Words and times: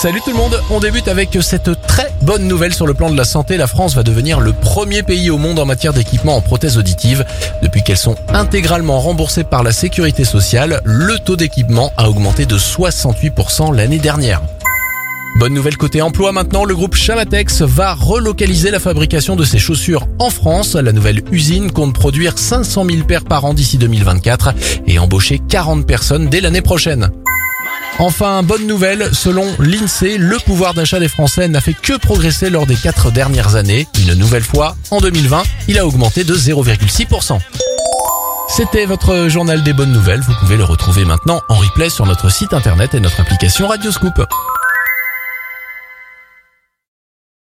Salut 0.00 0.20
tout 0.24 0.30
le 0.30 0.36
monde, 0.36 0.62
on 0.70 0.78
débute 0.78 1.08
avec 1.08 1.36
cette 1.40 1.70
très 1.88 2.06
bonne 2.22 2.46
nouvelle 2.46 2.72
sur 2.72 2.86
le 2.86 2.94
plan 2.94 3.10
de 3.10 3.16
la 3.16 3.24
santé. 3.24 3.56
La 3.56 3.66
France 3.66 3.96
va 3.96 4.04
devenir 4.04 4.38
le 4.38 4.52
premier 4.52 5.02
pays 5.02 5.28
au 5.28 5.38
monde 5.38 5.58
en 5.58 5.66
matière 5.66 5.92
d'équipement 5.92 6.36
en 6.36 6.40
prothèses 6.40 6.78
auditives. 6.78 7.24
Depuis 7.64 7.82
qu'elles 7.82 7.96
sont 7.96 8.14
intégralement 8.28 9.00
remboursées 9.00 9.42
par 9.42 9.64
la 9.64 9.72
sécurité 9.72 10.24
sociale, 10.24 10.82
le 10.84 11.18
taux 11.18 11.34
d'équipement 11.34 11.92
a 11.96 12.08
augmenté 12.08 12.46
de 12.46 12.56
68% 12.56 13.74
l'année 13.74 13.98
dernière. 13.98 14.40
Bonne 15.40 15.54
nouvelle 15.54 15.76
côté 15.76 16.00
emploi 16.00 16.30
maintenant, 16.30 16.64
le 16.64 16.76
groupe 16.76 16.94
Chamatex 16.94 17.62
va 17.62 17.94
relocaliser 17.94 18.70
la 18.70 18.78
fabrication 18.78 19.34
de 19.34 19.44
ses 19.44 19.58
chaussures 19.58 20.06
en 20.20 20.30
France. 20.30 20.76
La 20.76 20.92
nouvelle 20.92 21.22
usine 21.32 21.72
compte 21.72 21.92
produire 21.92 22.38
500 22.38 22.84
000 22.88 23.02
paires 23.02 23.24
par 23.24 23.44
an 23.46 23.52
d'ici 23.52 23.78
2024 23.78 24.54
et 24.86 25.00
embaucher 25.00 25.40
40 25.40 25.84
personnes 25.84 26.28
dès 26.28 26.40
l'année 26.40 26.62
prochaine. 26.62 27.10
Enfin, 28.00 28.44
bonne 28.44 28.66
nouvelle, 28.68 29.12
selon 29.12 29.44
l'INSEE, 29.58 30.18
le 30.18 30.38
pouvoir 30.38 30.72
d'achat 30.72 31.00
des 31.00 31.08
Français 31.08 31.48
n'a 31.48 31.60
fait 31.60 31.74
que 31.74 31.98
progresser 31.98 32.48
lors 32.48 32.64
des 32.64 32.76
quatre 32.76 33.10
dernières 33.10 33.56
années. 33.56 33.88
Une 34.00 34.14
nouvelle 34.14 34.44
fois, 34.44 34.76
en 34.92 35.00
2020, 35.00 35.42
il 35.66 35.78
a 35.80 35.86
augmenté 35.86 36.22
de 36.22 36.34
0,6%. 36.34 37.40
C'était 38.48 38.86
votre 38.86 39.28
journal 39.28 39.64
des 39.64 39.72
bonnes 39.72 39.92
nouvelles. 39.92 40.20
Vous 40.20 40.34
pouvez 40.40 40.56
le 40.56 40.64
retrouver 40.64 41.04
maintenant 41.04 41.42
en 41.48 41.56
replay 41.56 41.90
sur 41.90 42.06
notre 42.06 42.30
site 42.30 42.54
internet 42.54 42.94
et 42.94 43.00
notre 43.00 43.20
application 43.20 43.66
Radioscoop. 43.66 44.22